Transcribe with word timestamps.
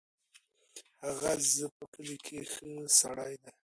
هغه 1.05 1.31
ز 1.53 1.55
په 1.75 1.83
کلي 1.93 2.17
کې 2.25 2.37
ښه 2.51 2.69
سړی 2.99 3.33
دی. 3.43 3.51